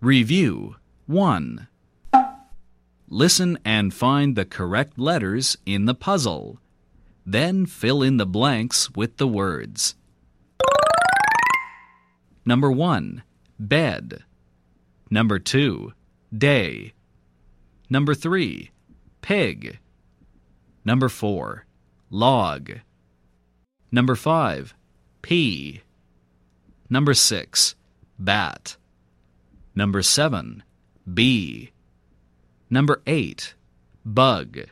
Review 0.00 0.76
1. 1.06 1.66
Listen 3.08 3.58
and 3.64 3.92
find 3.92 4.36
the 4.36 4.44
correct 4.44 4.96
letters 4.96 5.58
in 5.66 5.86
the 5.86 5.94
puzzle. 5.94 6.60
Then 7.26 7.66
fill 7.66 8.04
in 8.04 8.16
the 8.16 8.24
blanks 8.24 8.92
with 8.92 9.16
the 9.16 9.26
words. 9.26 9.96
Number 12.46 12.70
1. 12.70 13.24
Bed. 13.58 14.22
Number 15.10 15.40
2. 15.40 15.92
Day. 16.32 16.92
Number 17.90 18.14
3. 18.14 18.70
Pig. 19.20 19.80
Number 20.84 21.08
4. 21.08 21.66
Log. 22.08 22.70
Number 23.90 24.14
5. 24.14 24.74
Pea. 25.22 25.82
Number 26.88 27.14
6. 27.14 27.74
Bat. 28.16 28.76
Number 29.78 30.02
7. 30.02 30.64
Bee. 31.06 31.70
Number 32.68 33.00
8. 33.06 33.54
Bug. 34.04 34.70